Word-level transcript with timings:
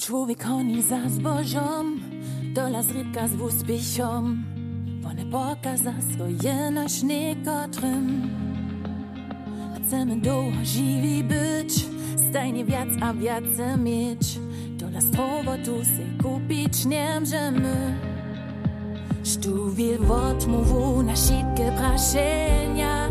Człowiek 0.00 0.46
oni 0.46 0.82
za 0.82 1.08
zbożom, 1.08 2.00
dola 2.54 2.82
zrydka 2.82 3.28
z 3.28 3.40
uspiechom, 3.40 4.44
one 5.06 5.26
pokaza 5.26 5.92
swoje 6.14 6.70
nasz 6.70 7.02
niekotrym. 7.02 8.30
Chcemy 9.76 10.16
długo 10.16 10.64
żywi 10.64 11.24
być, 11.24 11.86
stajnie 12.30 12.64
wiac 12.64 12.88
a 13.02 13.14
wiace 13.14 13.76
mieć, 13.76 14.38
dola 14.78 15.00
strowo 15.00 15.56
tu 15.64 15.84
se 15.84 16.22
kupić 16.22 16.84
nie 16.84 17.20
możemy. 17.20 17.98
Stu 19.22 19.70
wiel 19.70 20.12
odmówu 20.12 21.02
na 21.02 21.16
sitkie 21.16 21.72
praszenia, 21.76 23.08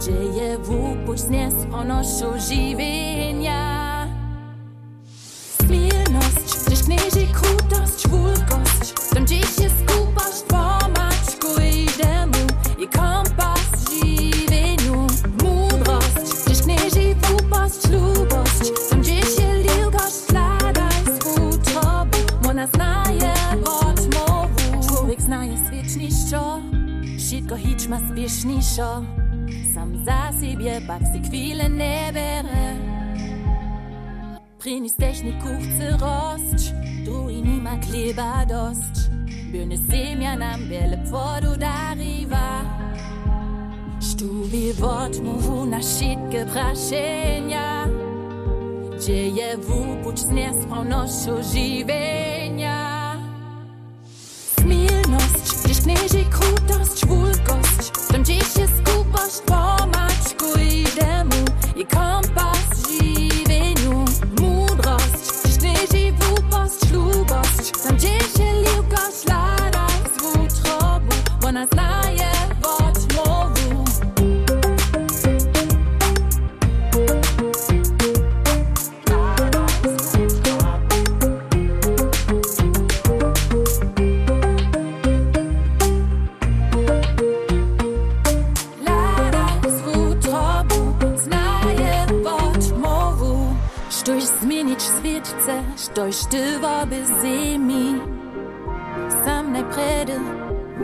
dzieje 0.00 0.58
w 0.58 0.70
upuść 0.70 1.22
z 1.22 1.30
nieskonoszą 1.30 2.40
żywienia. 2.40 3.87
Sam 29.74 30.04
za 30.04 30.30
siebie 30.40 30.80
bak 30.80 31.02
si 31.12 31.20
chwilę 31.22 31.70
nie 31.70 32.10
bere. 32.12 32.87
Prinis 34.58 34.94
Technik 34.94 35.34
kuchce 35.40 35.90
rost, 36.00 36.74
druinima 37.04 37.78
kleba 37.80 38.44
dost. 38.48 39.10
Björne 39.52 39.76
semja 39.76 40.36
nam 40.36 40.60
vele 40.68 40.98
podu 41.10 41.54
dariva. 41.56 42.62
Štuvi 44.02 44.72
vod 44.80 45.22
mu 45.22 45.38
vu 45.38 45.64
na 45.66 45.78
šitke 45.82 46.46
prašenja. 46.52 47.86
Gdje 48.96 49.28
je 49.28 49.56
vupuć 49.56 50.18
s 50.18 50.30
nespravnošću 50.30 51.34
živenja. 51.52 53.14
Smilnost, 54.54 55.62
gdje 55.64 55.74
šneži 55.74 56.24
kruh, 56.30 56.57
Zmenič 94.40 94.80
svetce, 94.80 95.62
što 95.84 96.12
štiva 96.12 96.86
bez 96.90 97.08
zemi. 97.20 98.00
Sam 99.24 99.52
naj 99.52 99.62
prede, 99.62 100.18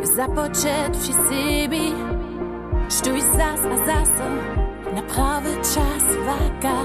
započet 0.04 0.91
vši 1.00 1.12
sebi. 1.12 1.87
Štuj 2.98 3.20
zas, 3.20 3.60
a 3.65 3.76
zase, 3.76 4.31
na 4.94 5.03
pravi 5.15 5.54
čas 5.54 6.04
vaka. 6.26 6.78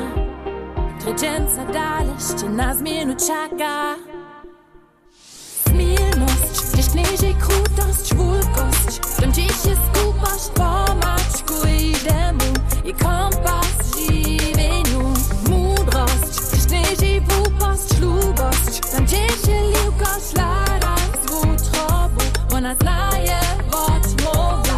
Trečenca 1.00 1.66
daleč, 1.74 2.41
če 2.41 2.50
na 2.50 2.74
zmenu 2.74 3.13
čaka. 3.13 4.19
privupašč, 17.09 17.97
ljubašč, 18.02 18.80
tam 18.92 19.08
če 19.09 19.24
še 19.42 19.58
ljubka 19.74 20.12
šla, 20.30 20.50
razvu 20.84 21.42
trobu, 21.66 22.28
ona 22.56 22.75
zna 22.81 23.00
je 23.25 23.40
vod 23.72 24.06
movu. 24.24 24.78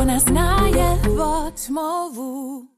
Ona 0.00 0.18
znaje 0.18 0.88
vod 1.16 1.68
movu. 1.70 2.75